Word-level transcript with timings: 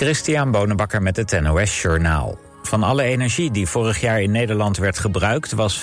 Christian 0.00 0.50
Bonenbakker 0.50 1.02
met 1.02 1.16
het 1.16 1.40
NOS 1.40 1.82
Journaal. 1.82 2.38
Van 2.62 2.82
alle 2.82 3.02
energie 3.02 3.50
die 3.50 3.66
vorig 3.66 4.00
jaar 4.00 4.22
in 4.22 4.30
Nederland 4.30 4.76
werd 4.76 4.98
gebruikt... 4.98 5.52
was 5.52 5.82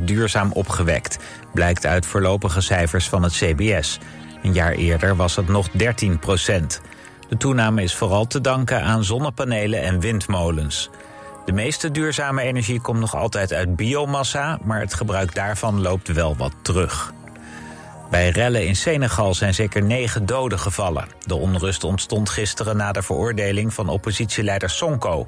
duurzaam 0.00 0.52
opgewekt, 0.52 1.18
blijkt 1.52 1.86
uit 1.86 2.06
voorlopige 2.06 2.60
cijfers 2.60 3.08
van 3.08 3.22
het 3.22 3.32
CBS. 3.32 3.98
Een 4.42 4.52
jaar 4.52 4.72
eerder 4.72 5.16
was 5.16 5.36
het 5.36 5.48
nog 5.48 5.68
13%. 5.68 5.74
De 7.28 7.36
toename 7.38 7.82
is 7.82 7.94
vooral 7.94 8.26
te 8.26 8.40
danken 8.40 8.82
aan 8.82 9.04
zonnepanelen 9.04 9.82
en 9.82 10.00
windmolens. 10.00 10.90
De 11.44 11.52
meeste 11.52 11.90
duurzame 11.90 12.42
energie 12.42 12.80
komt 12.80 13.00
nog 13.00 13.16
altijd 13.16 13.52
uit 13.52 13.76
biomassa... 13.76 14.58
maar 14.64 14.80
het 14.80 14.94
gebruik 14.94 15.34
daarvan 15.34 15.80
loopt 15.80 16.12
wel 16.12 16.36
wat 16.36 16.52
terug. 16.62 17.12
Bij 18.10 18.30
rellen 18.30 18.66
in 18.66 18.76
Senegal 18.76 19.34
zijn 19.34 19.54
zeker 19.54 19.82
negen 19.82 20.26
doden 20.26 20.58
gevallen. 20.58 21.08
De 21.26 21.34
onrust 21.34 21.84
ontstond 21.84 22.28
gisteren 22.28 22.76
na 22.76 22.92
de 22.92 23.02
veroordeling 23.02 23.74
van 23.74 23.88
oppositieleider 23.88 24.70
Sonko. 24.70 25.26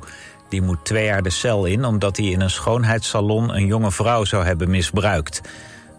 Die 0.48 0.62
moet 0.62 0.84
twee 0.84 1.04
jaar 1.04 1.22
de 1.22 1.30
cel 1.30 1.64
in 1.64 1.84
omdat 1.84 2.16
hij 2.16 2.26
in 2.26 2.40
een 2.40 2.50
schoonheidssalon 2.50 3.54
een 3.54 3.66
jonge 3.66 3.90
vrouw 3.90 4.24
zou 4.24 4.44
hebben 4.44 4.70
misbruikt. 4.70 5.40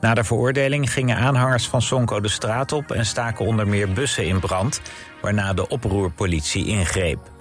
Na 0.02 0.14
de 0.14 0.24
veroordeling 0.24 0.92
gingen 0.92 1.18
aanhangers 1.18 1.68
van 1.68 1.82
Sonko 1.82 2.20
de 2.20 2.30
straat 2.30 2.72
op 2.72 2.92
en 2.92 3.06
staken 3.06 3.46
onder 3.46 3.68
meer 3.68 3.94
bussen 3.94 4.26
in 4.26 4.40
brand, 4.40 4.82
waarna 5.22 5.54
de 5.54 5.68
oproerpolitie 5.68 6.66
ingreep. 6.66 7.41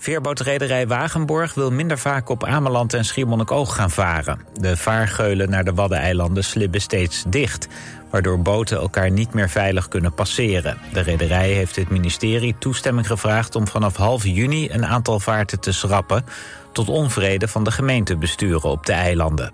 Veerbootrederij 0.00 0.86
Wagenborg 0.86 1.54
wil 1.54 1.70
minder 1.70 1.98
vaak 1.98 2.28
op 2.28 2.44
Ameland 2.44 2.94
en 2.94 3.04
Schiermonnikoog 3.04 3.74
gaan 3.74 3.90
varen. 3.90 4.40
De 4.60 4.76
vaargeulen 4.76 5.50
naar 5.50 5.64
de 5.64 5.74
Waddeneilanden 5.74 6.44
slibben 6.44 6.80
steeds 6.80 7.24
dicht 7.28 7.68
waardoor 8.10 8.40
boten 8.40 8.78
elkaar 8.78 9.10
niet 9.10 9.34
meer 9.34 9.48
veilig 9.48 9.88
kunnen 9.88 10.14
passeren. 10.14 10.78
De 10.92 11.00
rederij 11.00 11.50
heeft 11.50 11.76
het 11.76 11.90
ministerie 11.90 12.54
toestemming 12.58 13.06
gevraagd 13.06 13.54
om 13.54 13.68
vanaf 13.68 13.96
half 13.96 14.24
juni 14.24 14.70
een 14.70 14.86
aantal 14.86 15.20
vaarten 15.20 15.60
te 15.60 15.72
schrappen, 15.72 16.24
tot 16.72 16.88
onvrede 16.88 17.48
van 17.48 17.64
de 17.64 17.70
gemeentebesturen 17.70 18.70
op 18.70 18.86
de 18.86 18.92
eilanden. 18.92 19.52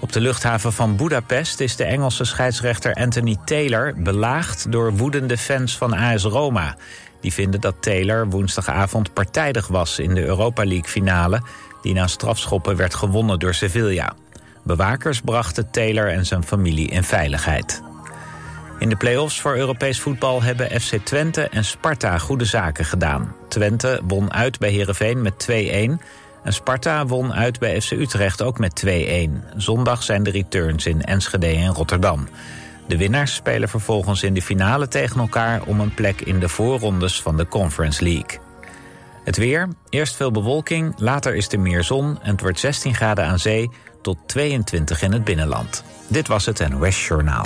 Op 0.00 0.12
de 0.12 0.20
luchthaven 0.20 0.72
van 0.72 0.96
Budapest 0.96 1.60
is 1.60 1.76
de 1.76 1.84
Engelse 1.84 2.24
scheidsrechter 2.24 2.94
Anthony 2.94 3.36
Taylor 3.44 3.94
belaagd 3.96 4.72
door 4.72 4.96
woedende 4.96 5.38
fans 5.38 5.76
van 5.76 5.92
AS 5.92 6.22
Roma. 6.22 6.76
Die 7.24 7.32
vinden 7.32 7.60
dat 7.60 7.74
Taylor 7.80 8.28
woensdagavond 8.28 9.12
partijdig 9.12 9.66
was 9.66 9.98
in 9.98 10.14
de 10.14 10.24
Europa 10.24 10.64
League 10.64 10.88
finale, 10.88 11.42
die 11.82 11.94
na 11.94 12.06
strafschoppen 12.06 12.76
werd 12.76 12.94
gewonnen 12.94 13.38
door 13.38 13.54
Sevilla. 13.54 14.12
Bewakers 14.62 15.20
brachten 15.20 15.70
Taylor 15.70 16.08
en 16.08 16.26
zijn 16.26 16.44
familie 16.44 16.88
in 16.88 17.02
veiligheid. 17.02 17.82
In 18.78 18.88
de 18.88 18.96
play-offs 18.96 19.40
voor 19.40 19.56
Europees 19.56 20.00
voetbal 20.00 20.42
hebben 20.42 20.80
FC 20.80 20.96
Twente 20.96 21.48
en 21.48 21.64
Sparta 21.64 22.18
goede 22.18 22.44
zaken 22.44 22.84
gedaan. 22.84 23.34
Twente 23.48 24.00
won 24.06 24.32
uit 24.32 24.58
bij 24.58 24.70
Heerenveen 24.70 25.22
met 25.22 25.46
2-1... 25.50 25.52
en 26.44 26.52
Sparta 26.52 27.06
won 27.06 27.32
uit 27.32 27.58
bij 27.58 27.80
FC 27.80 27.90
Utrecht 27.90 28.42
ook 28.42 28.58
met 28.58 28.84
2-1. 28.86 28.88
Zondag 29.56 30.02
zijn 30.02 30.22
de 30.22 30.30
returns 30.30 30.86
in 30.86 31.02
Enschede 31.02 31.46
en 31.46 31.74
Rotterdam. 31.74 32.28
De 32.86 32.96
winnaars 32.96 33.34
spelen 33.34 33.68
vervolgens 33.68 34.22
in 34.22 34.34
de 34.34 34.42
finale 34.42 34.88
tegen 34.88 35.20
elkaar... 35.20 35.62
om 35.62 35.80
een 35.80 35.94
plek 35.94 36.20
in 36.20 36.38
de 36.38 36.48
voorrondes 36.48 37.22
van 37.22 37.36
de 37.36 37.48
Conference 37.48 38.02
League. 38.02 38.38
Het 39.24 39.36
weer, 39.36 39.68
eerst 39.88 40.16
veel 40.16 40.30
bewolking, 40.30 40.94
later 40.96 41.34
is 41.34 41.52
er 41.52 41.60
meer 41.60 41.84
zon... 41.84 42.18
en 42.22 42.30
het 42.30 42.40
wordt 42.40 42.58
16 42.58 42.94
graden 42.94 43.24
aan 43.24 43.38
zee 43.38 43.70
tot 44.02 44.18
22 44.26 45.02
in 45.02 45.12
het 45.12 45.24
binnenland. 45.24 45.84
Dit 46.08 46.28
was 46.28 46.46
het 46.46 46.68
NOS 46.68 47.06
Journaal. 47.06 47.44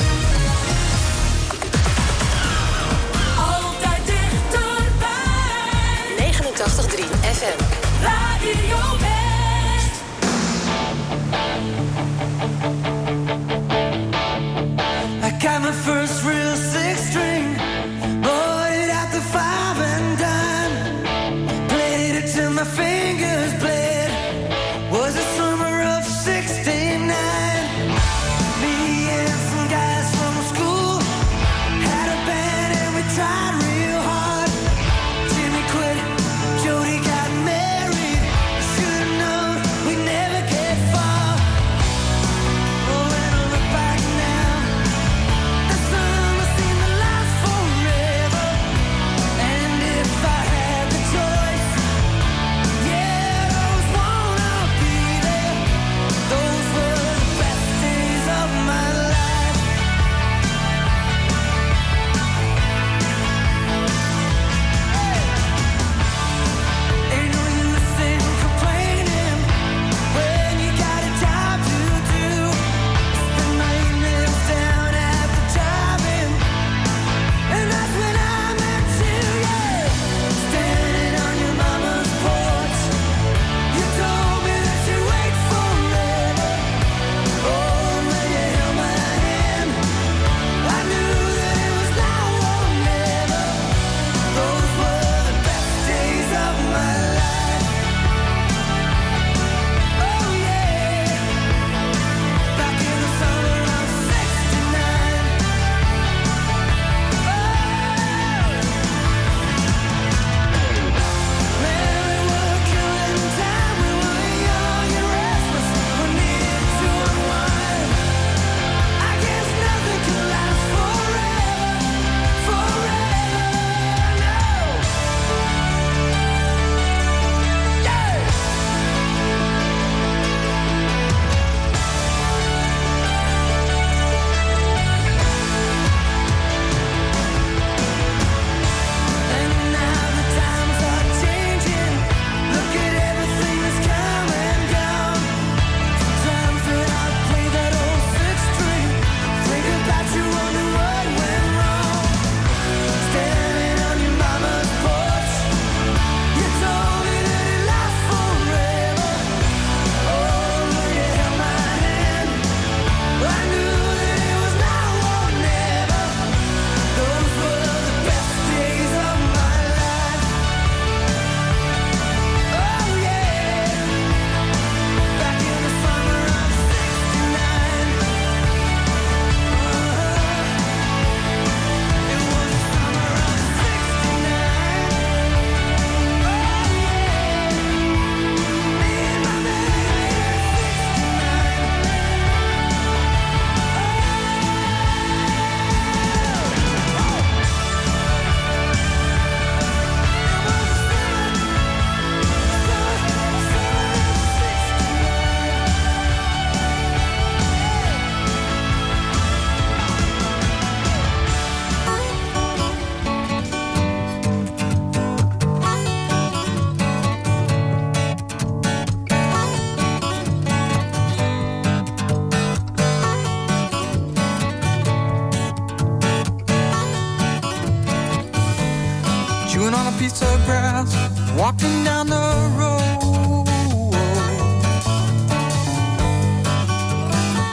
piece 230.09 230.23
of 230.23 230.45
grass 230.47 230.91
walking 231.37 231.85
down 231.85 232.07
the 232.07 232.29
road. 232.59 233.47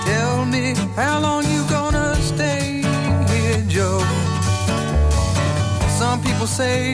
Tell 0.05 0.45
me 0.45 0.73
how 0.95 1.19
long 1.19 1.43
you 1.45 1.61
gonna 1.69 2.15
stay 2.21 2.81
here, 3.31 3.61
Joe. 3.67 3.99
Some 5.99 6.21
people 6.21 6.47
say 6.47 6.93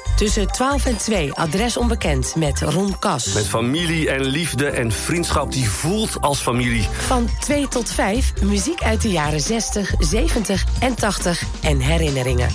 Tussen 0.21 0.47
12 0.47 0.85
en 0.85 0.97
2 0.97 1.33
adres 1.33 1.77
onbekend 1.77 2.35
met 2.35 2.61
Ron 2.61 2.99
Kas. 2.99 3.33
Met 3.33 3.47
familie 3.47 4.09
en 4.09 4.25
liefde 4.25 4.69
en 4.69 4.91
vriendschap 4.91 5.51
die 5.51 5.69
voelt 5.69 6.17
als 6.19 6.39
familie. 6.39 6.87
Van 6.91 7.29
2 7.39 7.67
tot 7.67 7.91
5 7.91 8.33
muziek 8.43 8.83
uit 8.83 9.01
de 9.01 9.09
jaren 9.09 9.39
60, 9.39 9.93
70 9.99 10.65
en 10.79 10.95
80 10.95 11.43
en 11.61 11.79
herinneringen. 11.79 12.49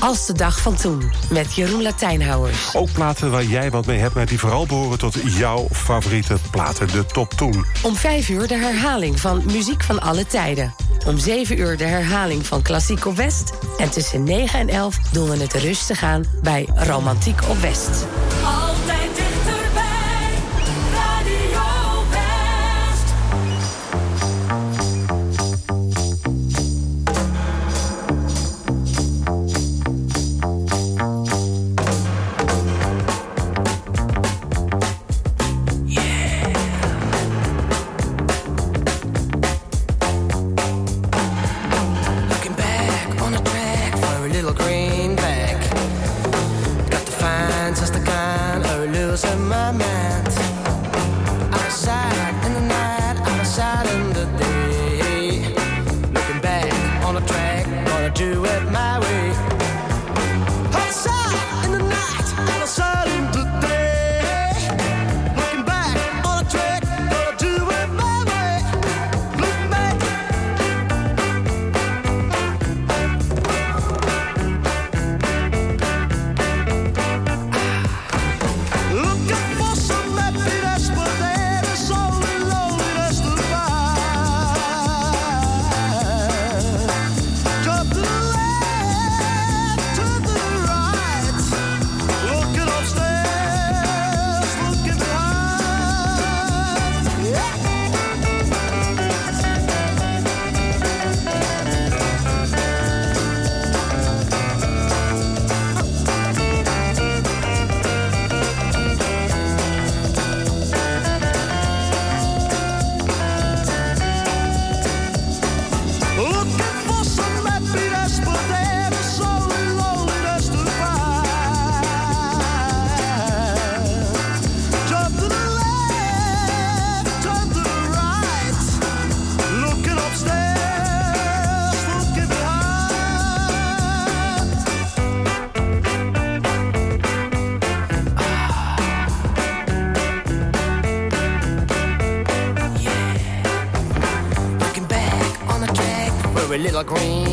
Als 0.00 0.26
de 0.26 0.32
dag 0.32 0.60
van 0.60 0.76
toen 0.76 1.12
met 1.30 1.54
Jeroen 1.54 1.82
Latijnhouwers. 1.82 2.74
Ook 2.74 2.92
platen 2.92 3.30
waar 3.30 3.44
jij 3.44 3.70
wat 3.70 3.86
mee 3.86 3.98
hebt, 3.98 4.14
maar 4.14 4.26
die 4.26 4.38
vooral 4.38 4.66
behoren 4.66 4.98
tot 4.98 5.14
jouw 5.24 5.68
favoriete 5.72 6.36
platen, 6.50 6.88
de 6.88 7.06
top 7.06 7.32
toen. 7.32 7.66
Om 7.82 7.96
5 7.96 8.28
uur 8.28 8.46
de 8.46 8.56
herhaling 8.56 9.20
van 9.20 9.42
Muziek 9.44 9.82
van 9.82 10.00
alle 10.00 10.26
tijden. 10.26 10.74
Om 11.06 11.18
7 11.18 11.58
uur 11.58 11.76
de 11.76 11.84
herhaling 11.84 12.46
van 12.46 12.62
Klassiek 12.62 13.04
West. 13.04 13.50
En 13.78 13.90
tussen 13.90 14.24
9 14.24 14.58
en 14.58 14.68
11 14.68 14.96
doen 15.12 15.30
we 15.30 15.36
het 15.36 15.52
rustig 15.52 16.02
aan 16.02 16.24
bij 16.42 16.68
Romantiek 16.74 17.40
op 17.48 17.56
West. 17.56 18.06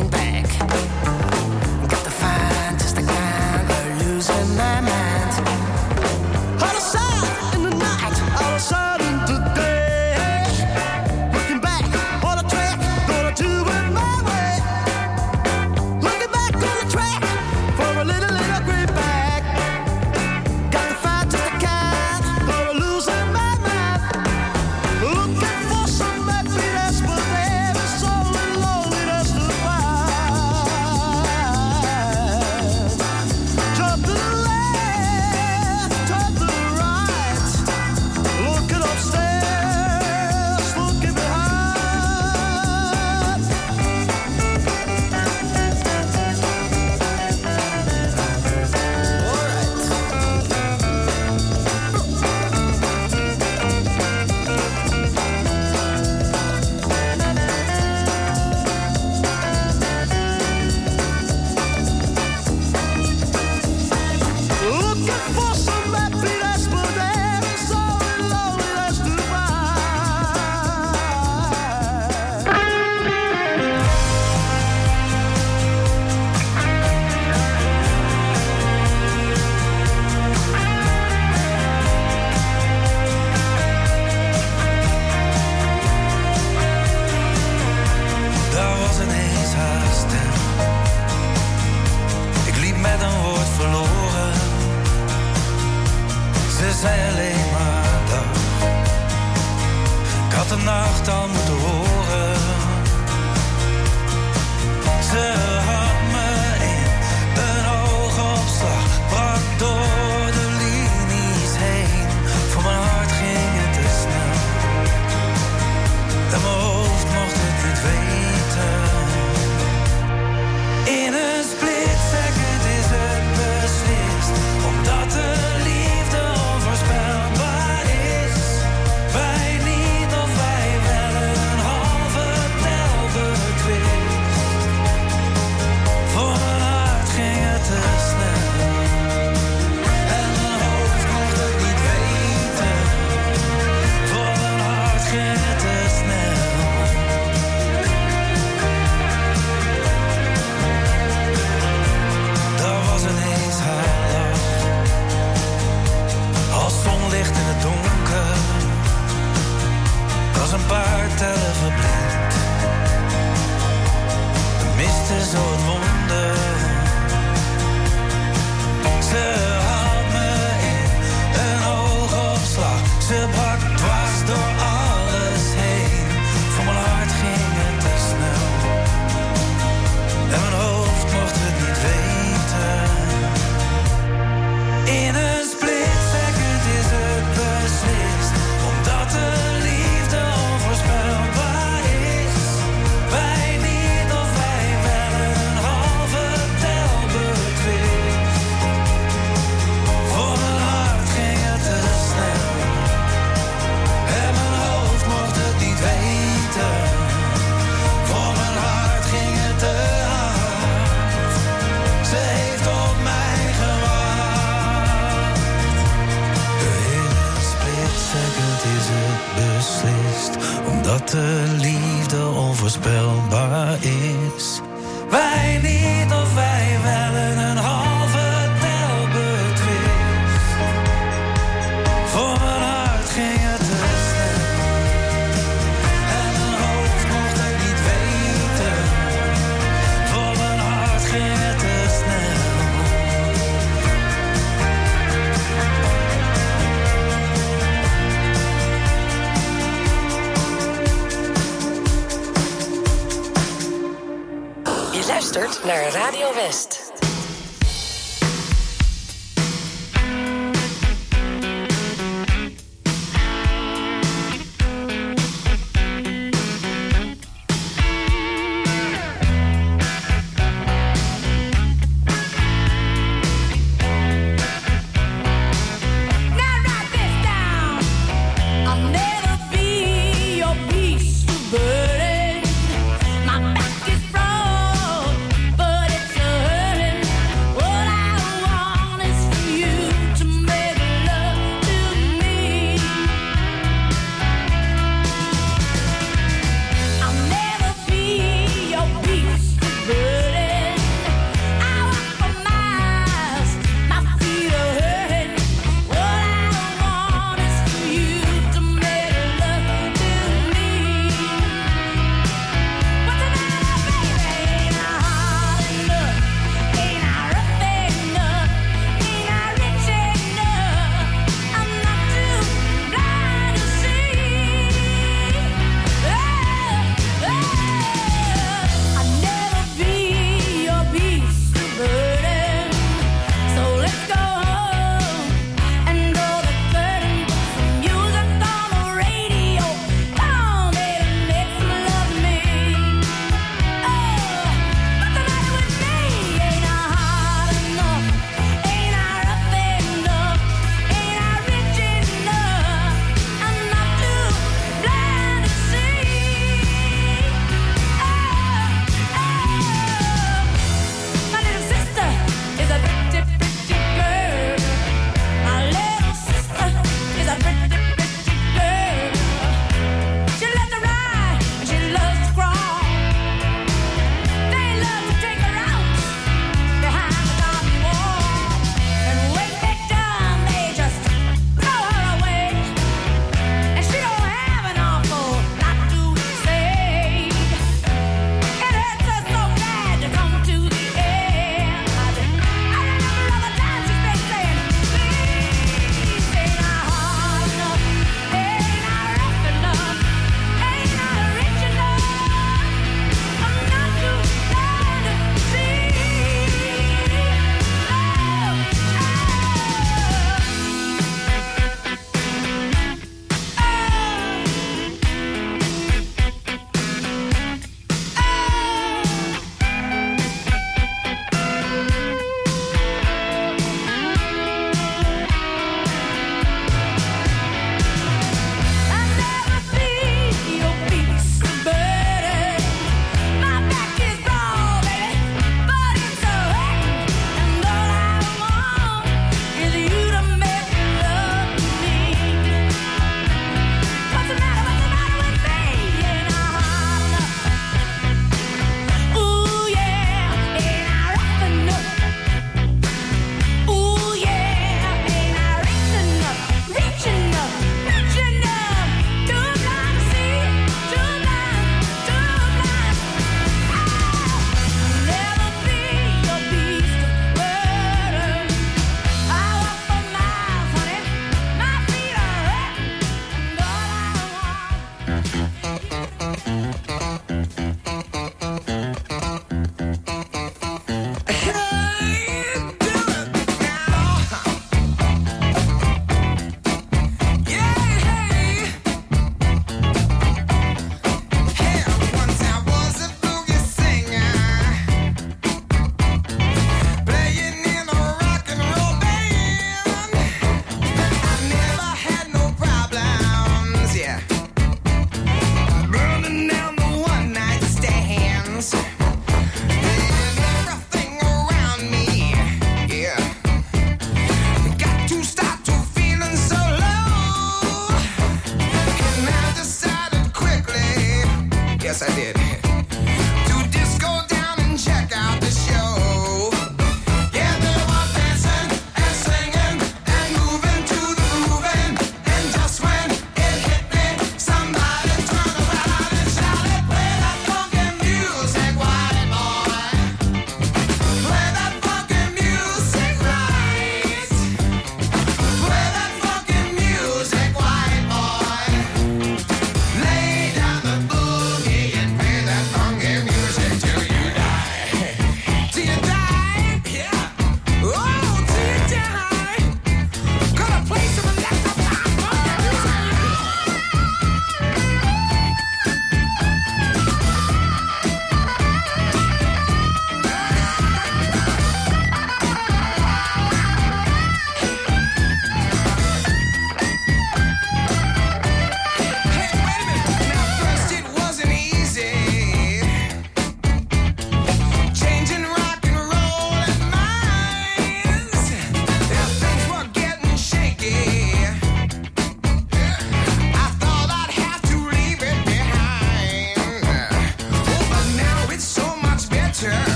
coming 0.00 0.10
back. 0.10 1.29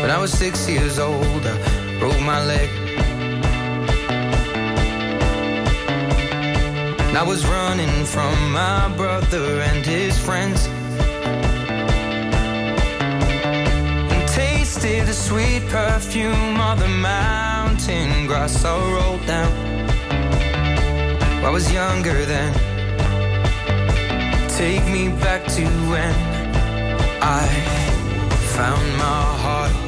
When 0.00 0.10
I 0.12 0.18
was 0.18 0.32
six 0.32 0.68
years 0.68 0.98
old, 0.98 1.42
I 1.44 1.98
broke 1.98 2.20
my 2.20 2.44
leg. 2.44 2.70
And 7.08 7.16
I 7.18 7.24
was 7.24 7.44
running 7.46 8.04
from 8.04 8.52
my 8.52 8.92
brother 8.96 9.60
and 9.60 9.84
his 9.84 10.16
friends. 10.16 10.66
And 14.12 14.28
tasted 14.28 15.06
the 15.06 15.12
sweet 15.12 15.66
perfume 15.68 16.60
of 16.60 16.78
the 16.78 16.88
mountain 16.88 18.26
grass 18.26 18.64
I 18.64 18.78
rolled 18.94 19.26
down. 19.26 19.52
I 21.44 21.50
was 21.50 21.72
younger 21.72 22.24
then. 22.24 22.52
Take 24.50 24.84
me 24.86 25.08
back 25.08 25.44
to 25.56 25.64
when 25.90 26.14
I 27.20 27.46
found 28.54 28.86
my 28.96 29.22
heart. 29.44 29.87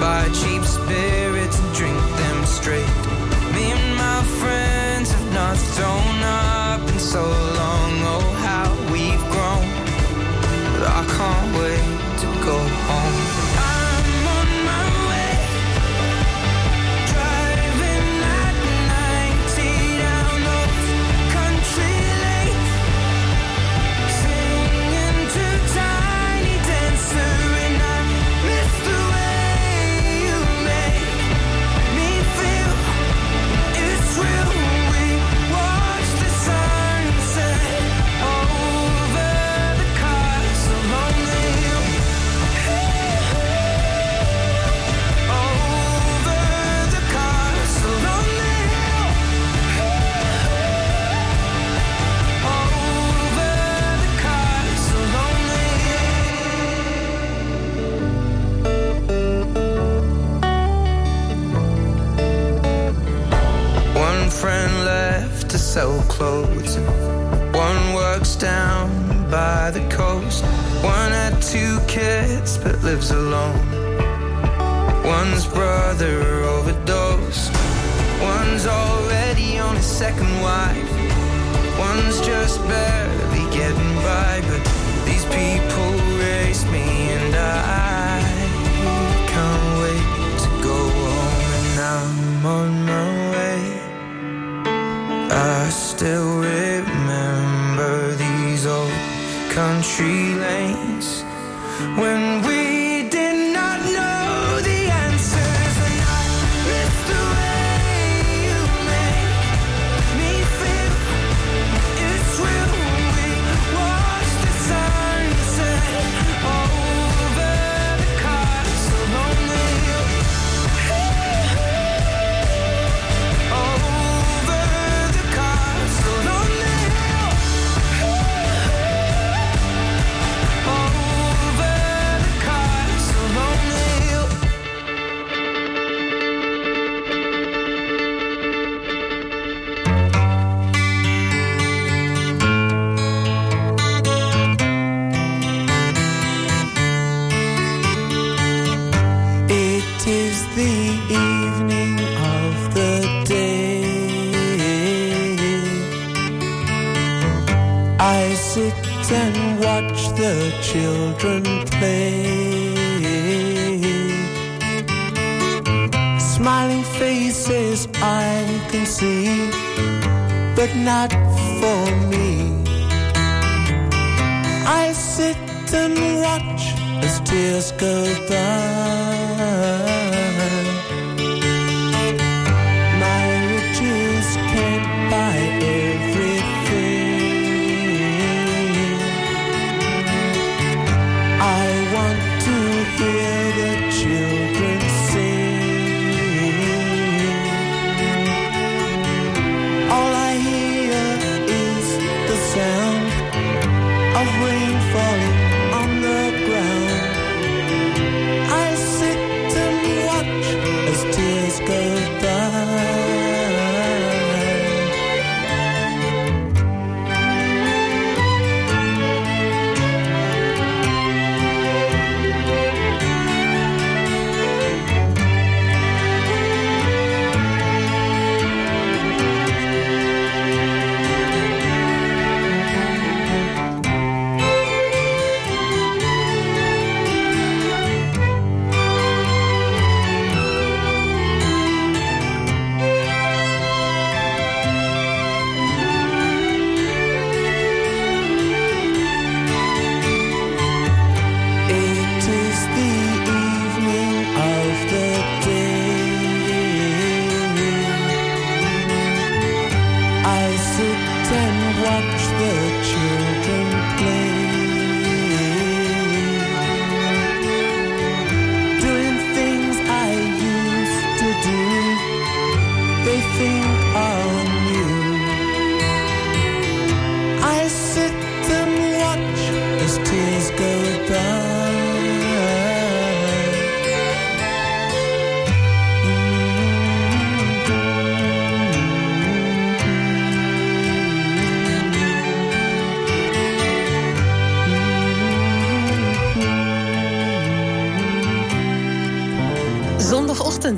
by 0.00 0.28
cheap 0.30 0.64
spirits 0.64 1.53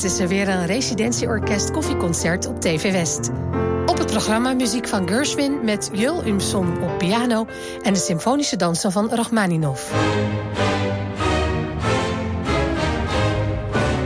is 0.07 0.19
er 0.19 0.29
weer 0.29 0.49
een 0.49 0.67
residentieorkest 0.67 1.71
koffieconcert 1.71 2.47
op 2.47 2.61
TV 2.61 2.93
West. 2.93 3.31
Op 3.87 3.99
het 3.99 4.07
programma 4.07 4.53
muziek 4.53 4.89
van 4.89 5.09
Gershwin 5.09 5.65
met 5.65 5.91
Jul 5.93 6.27
Umson 6.27 6.83
op 6.83 6.99
piano 6.99 7.47
en 7.83 7.93
de 7.93 7.99
symfonische 7.99 8.57
dansen 8.57 8.93
van 8.93 9.11
Rachmaninoff. 9.11 9.93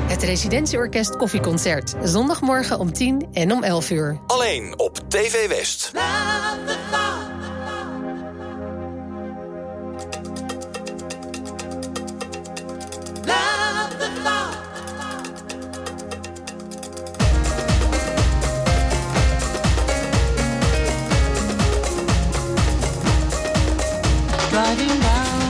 Het 0.06 0.22
residentieorkest 0.22 1.16
koffieconcert, 1.16 1.94
zondagmorgen 2.02 2.78
om 2.78 2.92
10 2.92 3.28
en 3.32 3.52
om 3.52 3.62
11 3.62 3.90
uur. 3.90 4.20
Alleen 4.26 4.74
op 4.76 4.98
TV 5.08 5.48
West. 5.48 5.90
driving 24.50 25.00
down. 25.00 25.49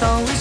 So. 0.00 0.37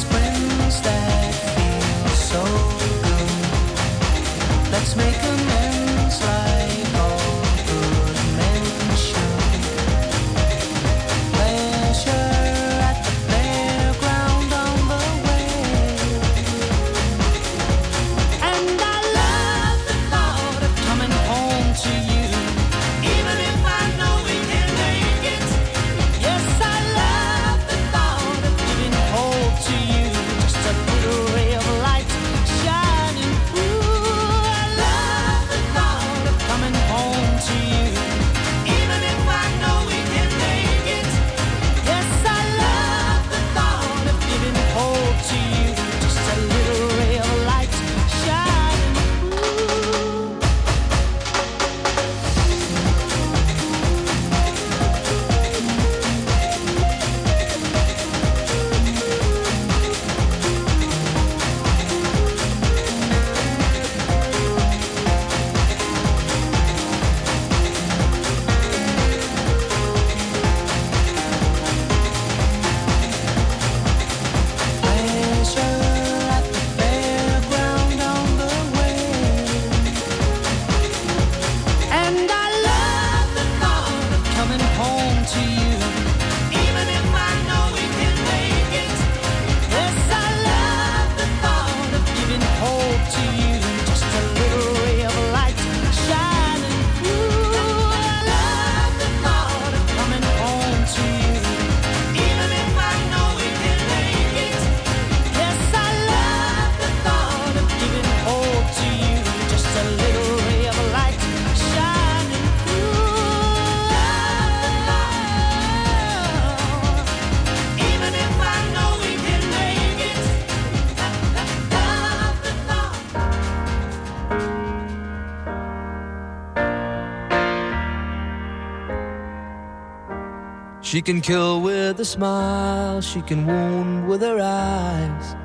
She 130.98 131.04
can 131.04 131.22
kill 131.22 131.62
with 131.62 132.00
a 132.00 132.06
smile, 132.06 133.02
she 133.02 133.22
can 133.22 133.46
wound 133.46 134.08
with 134.08 134.22
her 134.22 134.40
eyes, 134.42 135.36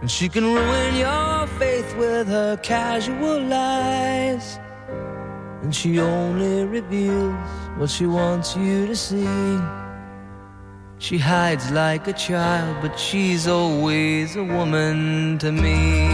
and 0.00 0.10
she 0.10 0.30
can 0.30 0.44
ruin 0.44 0.96
your 0.96 1.46
faith 1.58 1.94
with 1.98 2.26
her 2.28 2.56
casual 2.56 3.38
lies. 3.42 4.58
And 5.60 5.74
she 5.74 6.00
only 6.00 6.64
reveals 6.64 7.36
what 7.76 7.90
she 7.90 8.06
wants 8.06 8.56
you 8.56 8.86
to 8.86 8.96
see. 8.96 9.58
She 10.96 11.18
hides 11.18 11.70
like 11.70 12.08
a 12.08 12.14
child, 12.14 12.78
but 12.80 12.98
she's 12.98 13.46
always 13.46 14.36
a 14.36 14.44
woman 14.44 15.36
to 15.40 15.52
me. 15.52 16.08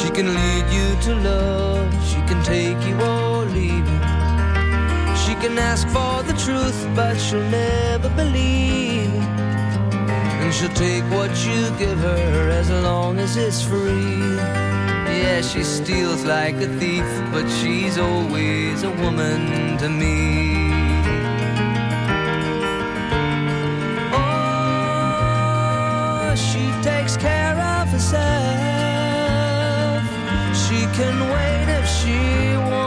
She 0.00 0.10
can 0.10 0.28
lead 0.38 0.66
you 0.76 0.88
to 1.06 1.14
love, 1.30 1.88
she 2.06 2.20
can 2.28 2.44
take 2.44 2.86
you 2.86 3.00
all 3.00 3.35
she 5.26 5.34
can 5.34 5.58
ask 5.58 5.88
for 5.88 6.22
the 6.22 6.34
truth, 6.44 6.86
but 6.94 7.16
she'll 7.18 7.40
never 7.50 8.08
believe. 8.10 9.12
And 10.40 10.54
she'll 10.54 10.68
take 10.74 11.02
what 11.10 11.32
you 11.44 11.68
give 11.76 11.98
her 11.98 12.48
as 12.50 12.70
long 12.70 13.18
as 13.18 13.36
it's 13.36 13.60
free. 13.60 14.36
Yeah, 15.18 15.40
she 15.42 15.64
steals 15.64 16.24
like 16.24 16.54
a 16.56 16.68
thief, 16.78 17.04
but 17.32 17.48
she's 17.58 17.98
always 17.98 18.84
a 18.84 18.90
woman 18.90 19.76
to 19.78 19.88
me. 19.88 20.70
Oh, 25.06 26.34
she 26.36 26.70
takes 26.88 27.16
care 27.16 27.58
of 27.58 27.88
herself. 27.88 28.22
She 30.54 30.86
can 30.98 31.16
wait 31.34 31.68
if 31.80 31.84
she 31.98 32.56
wants. 32.70 32.85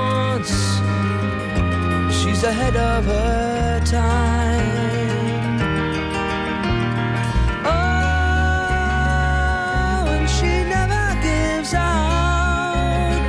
She's 2.40 2.48
ahead 2.48 2.78
of 2.78 3.04
her 3.04 3.82
time. 3.84 5.60
Oh, 7.66 8.88
and 10.08 10.30
she 10.30 10.64
never 10.64 11.20
gives 11.22 11.74
out. 11.74 13.20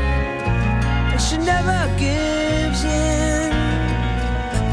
She 1.18 1.38
never 1.38 1.88
gives 1.98 2.84
in. 2.84 3.50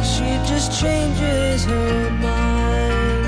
She 0.04 0.38
just 0.48 0.80
changes 0.80 1.66
her 1.66 2.12
mind. 2.22 3.26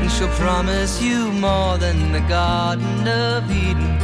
And 0.00 0.10
she'll 0.10 0.34
promise 0.44 1.00
you 1.00 1.30
more 1.30 1.78
than 1.78 2.10
the 2.10 2.22
Garden 2.22 3.06
of 3.06 3.48
Eden. 3.48 3.98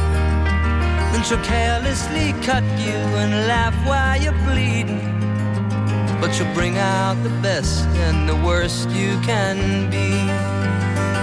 Then 1.11 1.21
she'll 1.25 1.43
carelessly 1.43 2.33
cut 2.43 2.63
you 2.79 2.95
and 3.21 3.45
laugh 3.49 3.75
while 3.85 4.15
you're 4.21 4.39
bleeding. 4.45 5.24
But 6.21 6.31
she'll 6.33 6.53
bring 6.53 6.77
out 6.77 7.15
the 7.23 7.29
best 7.41 7.85
and 7.87 8.27
the 8.27 8.35
worst 8.35 8.89
you 8.89 9.19
can 9.21 9.89
be. 9.89 10.09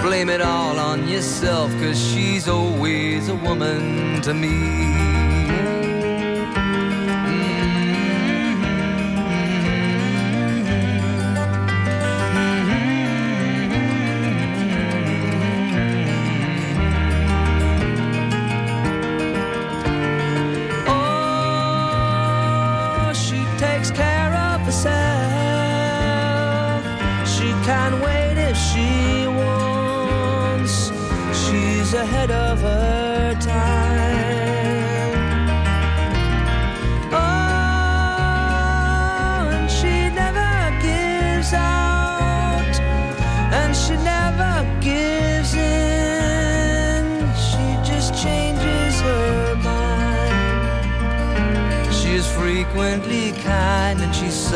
Blame 0.07 0.29
it 0.29 0.41
all 0.41 0.79
on 0.79 1.07
yourself, 1.07 1.71
cause 1.81 1.99
she's 1.99 2.47
always 2.47 3.29
a 3.29 3.35
woman 3.35 4.21
to 4.21 4.33
me. 4.33 5.32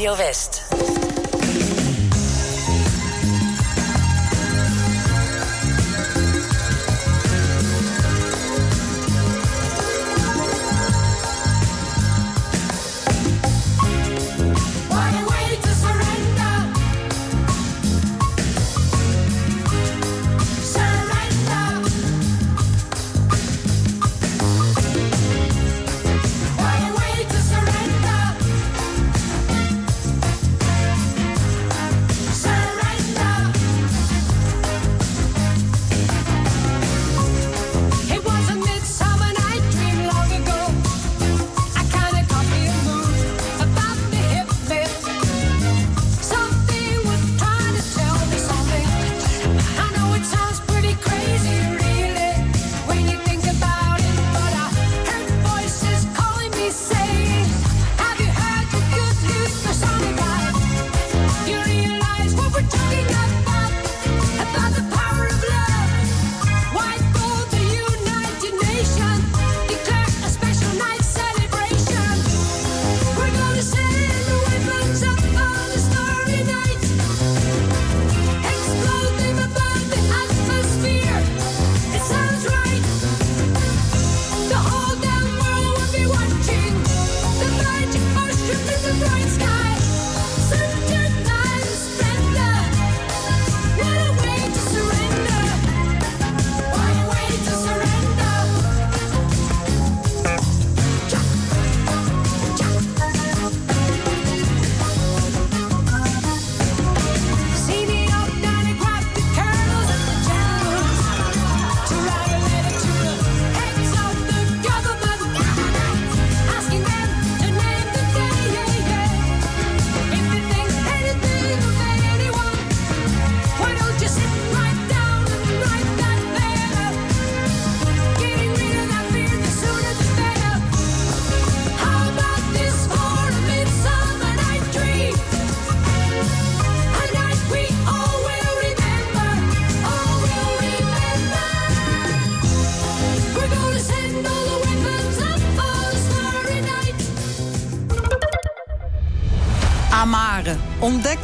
Radio 0.00 0.16
West. 0.16 0.99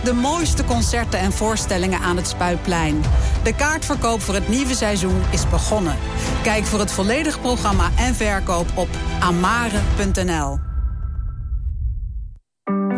De 0.07 0.13
mooiste 0.13 0.65
concerten 0.65 1.19
en 1.19 1.33
voorstellingen 1.33 2.01
aan 2.01 2.17
het 2.17 2.29
Spuitplein. 2.29 3.03
De 3.43 3.55
kaartverkoop 3.55 4.21
voor 4.21 4.35
het 4.35 4.49
nieuwe 4.49 4.75
seizoen 4.75 5.23
is 5.31 5.49
begonnen. 5.49 5.97
Kijk 6.43 6.65
voor 6.65 6.79
het 6.79 6.93
volledige 6.93 7.39
programma 7.39 7.91
en 7.99 8.15
verkoop 8.15 8.67
op 8.75 8.89
amare.nl. 9.21 10.59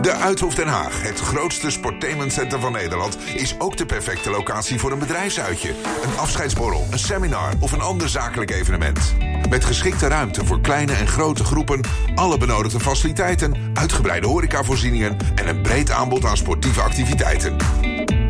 De 0.01 0.13
Uithof 0.13 0.55
Den 0.55 0.67
Haag, 0.67 1.03
het 1.03 1.21
grootste 1.21 1.71
sportainmentcentrum 1.71 2.61
van 2.61 2.73
Nederland, 2.73 3.19
is 3.35 3.55
ook 3.59 3.77
de 3.77 3.87
perfecte 3.87 4.31
locatie 4.31 4.79
voor 4.79 4.93
een 4.93 4.99
bedrijfsuitje, 4.99 5.69
een 6.03 6.19
afscheidsborrel, 6.19 6.87
een 6.91 6.99
seminar 6.99 7.53
of 7.61 7.73
een 7.73 7.81
ander 7.81 8.09
zakelijk 8.09 8.51
evenement. 8.51 9.15
Met 9.49 9.65
geschikte 9.65 10.07
ruimte 10.07 10.45
voor 10.45 10.61
kleine 10.61 10.93
en 10.93 11.07
grote 11.07 11.45
groepen, 11.45 11.81
alle 12.15 12.39
benodigde 12.39 12.81
faciliteiten, 12.81 13.55
uitgebreide 13.75 14.27
horecavoorzieningen 14.27 15.17
en 15.35 15.49
een 15.49 15.63
breed 15.63 15.91
aanbod 15.91 16.25
aan 16.25 16.37
sportieve 16.37 16.81
activiteiten. 16.81 17.57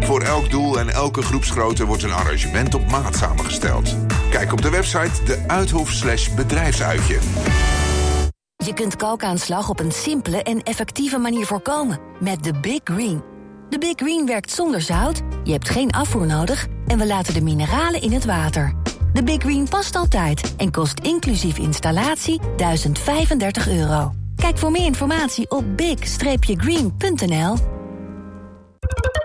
Voor 0.00 0.22
elk 0.22 0.50
doel 0.50 0.78
en 0.78 0.88
elke 0.88 1.22
groepsgrootte 1.22 1.86
wordt 1.86 2.02
een 2.02 2.12
arrangement 2.12 2.74
op 2.74 2.90
maat 2.90 3.16
samengesteld. 3.16 3.96
Kijk 4.30 4.52
op 4.52 4.62
de 4.62 4.70
website 4.70 5.24
de 5.24 5.44
Uithof 5.46 5.90
slash 5.90 6.28
bedrijfsuitje. 6.34 7.18
Je 8.56 8.74
kunt 8.74 8.96
kalkaanslag 8.96 9.68
op 9.68 9.80
een 9.80 9.92
simpele 9.92 10.42
en 10.42 10.62
effectieve 10.62 11.18
manier 11.18 11.46
voorkomen 11.46 11.98
met 12.20 12.44
de 12.44 12.52
Big 12.60 12.80
Green. 12.84 13.22
De 13.68 13.78
Big 13.78 13.94
Green 13.96 14.26
werkt 14.26 14.50
zonder 14.50 14.80
zout, 14.80 15.22
je 15.44 15.52
hebt 15.52 15.68
geen 15.68 15.90
afvoer 15.90 16.26
nodig 16.26 16.66
en 16.86 16.98
we 16.98 17.06
laten 17.06 17.34
de 17.34 17.42
mineralen 17.42 18.02
in 18.02 18.12
het 18.12 18.24
water. 18.24 18.77
De 19.12 19.22
Big 19.22 19.38
Green 19.38 19.68
past 19.68 19.96
altijd 19.96 20.54
en 20.56 20.70
kost 20.70 21.00
inclusief 21.00 21.58
installatie 21.58 22.40
1035 22.56 23.68
euro. 23.68 24.12
Kijk 24.36 24.58
voor 24.58 24.70
meer 24.70 24.84
informatie 24.84 25.50
op 25.50 25.76
big-green.nl. 25.76 27.56